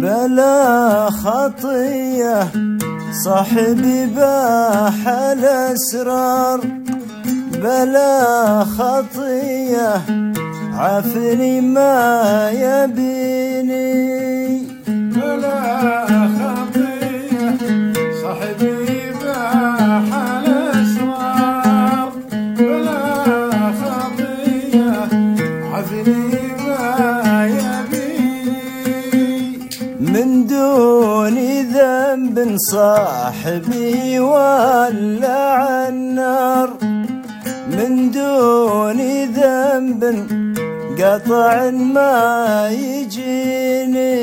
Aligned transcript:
بلا 0.00 1.10
خطية 1.10 2.48
صاحبي 3.24 4.06
باح 4.06 5.08
الأسرار. 5.08 6.60
بلا 7.52 8.64
خطية 8.64 10.02
عفني 10.74 11.60
ما 11.60 12.50
يبيني. 12.50 13.90
بلا 14.88 16.06
خطية 16.38 17.58
صاحبي 18.22 19.00
بلا 22.58 22.92
خطية 25.72 26.39
من 30.14 30.46
دون 30.46 31.36
ذنب 31.74 32.56
صاحبي 32.56 34.18
ولع 34.18 35.88
النار 35.88 36.70
من 37.76 38.10
دون 38.10 39.00
ذنب 39.24 40.02
قطع 40.98 41.70
ما 41.70 42.68
يجيني. 42.70 44.20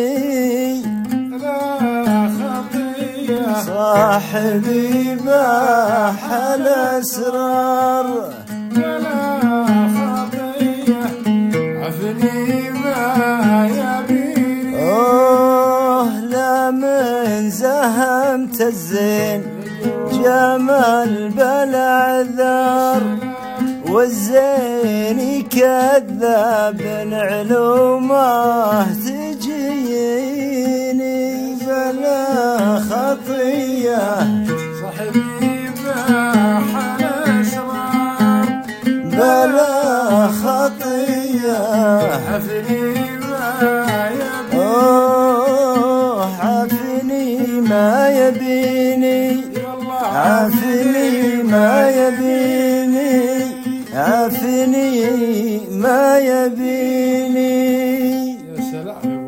بلا 1.11 2.29
خطية 2.37 3.61
صاحبي 3.65 5.15
باح 5.25 6.19
الأسرار 6.55 8.07
بلا 8.75 9.39
خطية 9.97 11.03
عفني 11.81 12.69
ما 12.69 13.05
يبيني 13.67 13.96
زهمت 17.41 18.61
الزين. 18.61 19.41
جمال 20.11 21.29
بلا 21.29 21.89
عذار 22.09 23.03
والزين 23.89 25.19
كذاب 25.43 26.81
علومه 27.11 28.83
تجيني. 28.93 30.47
بلا 31.67 32.15
خطية. 32.89 34.05
صاحبي 34.81 35.69
الأسرار 37.39 38.47
بلا 38.85 40.27
خطية. 40.27 41.61
عفني 42.29 42.96
يبيني 48.27 49.41
عافني 50.01 51.43
ما 51.43 51.89
يبيني 51.89 53.25
عافني 53.93 54.91
ما 55.71 56.17
يبيني 56.17 57.57
يا 58.31 58.61
سلام. 58.71 59.26